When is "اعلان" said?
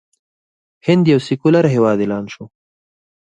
2.01-2.25